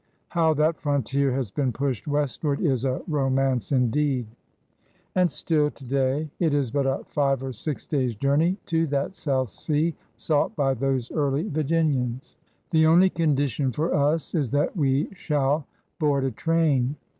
How 0.29 0.55
that 0.55 0.79
frontier 0.79 1.31
has 1.33 1.51
been 1.51 1.71
pushed 1.71 2.07
westward 2.07 2.59
is 2.59 2.85
a 2.85 3.03
romance 3.07 3.71
indeed. 3.71 4.25
And 5.13 5.29
JAMESTOWN 5.29 5.29
SI 5.29 5.35
still, 5.35 5.69
today, 5.87 6.29
it 6.39 6.55
is 6.55 6.71
but 6.71 6.87
a 6.87 7.03
five 7.03 7.43
or 7.43 7.53
six 7.53 7.85
days' 7.85 8.15
journey 8.15 8.57
to 8.65 8.87
that 8.87 9.15
South 9.15 9.49
Sea 9.53 9.93
sought 10.17 10.55
by 10.55 10.73
those 10.73 11.11
early 11.11 11.47
Virginians. 11.47 12.35
The 12.71 12.87
only 12.87 13.11
condition 13.11 13.71
for 13.71 13.93
us 13.93 14.33
is 14.33 14.49
that 14.49 14.75
we 14.75 15.07
shall 15.13 15.67
board 15.99 16.23
a 16.23 16.31
train. 16.31 16.95